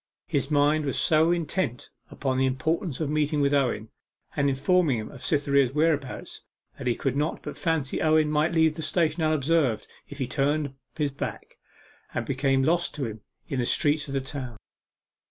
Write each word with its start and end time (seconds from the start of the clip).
His 0.25 0.49
mind 0.49 0.83
was 0.85 0.97
so 0.97 1.31
intent 1.31 1.91
upon 2.09 2.39
the 2.39 2.47
importance 2.47 2.99
of 2.99 3.07
meeting 3.07 3.39
with 3.39 3.53
Owen, 3.53 3.89
and 4.35 4.49
informing 4.49 4.97
him 4.97 5.11
of 5.11 5.21
Cytherea's 5.23 5.73
whereabouts, 5.73 6.41
that 6.79 6.87
he 6.87 6.95
could 6.95 7.15
not 7.15 7.43
but 7.43 7.55
fancy 7.55 8.01
Owen 8.01 8.31
might 8.31 8.51
leave 8.51 8.73
the 8.73 8.81
station 8.81 9.21
unobserved 9.21 9.85
if 10.09 10.17
he 10.17 10.25
turned 10.27 10.73
his 10.97 11.11
back, 11.11 11.59
and 12.15 12.25
become 12.25 12.63
lost 12.63 12.95
to 12.95 13.05
him 13.05 13.21
in 13.47 13.59
the 13.59 13.65
streets 13.67 14.07
of 14.07 14.15
the 14.15 14.21
town. 14.21 14.57